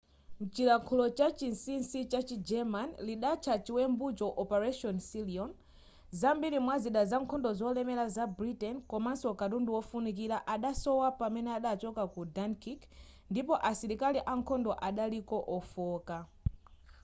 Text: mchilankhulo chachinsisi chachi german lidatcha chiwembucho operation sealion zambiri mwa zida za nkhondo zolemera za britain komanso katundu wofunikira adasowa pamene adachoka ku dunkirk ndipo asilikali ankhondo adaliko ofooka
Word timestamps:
mchilankhulo 0.41 1.05
chachinsisi 1.17 1.99
chachi 2.11 2.37
german 2.49 2.89
lidatcha 3.07 3.53
chiwembucho 3.65 4.27
operation 4.43 4.95
sealion 5.09 5.51
zambiri 6.19 6.59
mwa 6.65 6.75
zida 6.83 7.01
za 7.09 7.17
nkhondo 7.23 7.49
zolemera 7.59 8.05
za 8.15 8.23
britain 8.37 8.77
komanso 8.91 9.27
katundu 9.39 9.69
wofunikira 9.75 10.37
adasowa 10.53 11.07
pamene 11.19 11.49
adachoka 11.59 12.03
ku 12.13 12.21
dunkirk 12.35 12.81
ndipo 13.31 13.53
asilikali 13.69 14.19
ankhondo 14.33 14.71
adaliko 14.87 15.37
ofooka 15.57 16.17